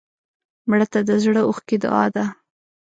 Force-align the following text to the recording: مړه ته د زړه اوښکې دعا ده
مړه 0.69 0.85
ته 0.93 0.99
د 1.07 1.11
زړه 1.23 1.41
اوښکې 1.47 1.77
دعا 1.83 2.05
ده 2.15 2.25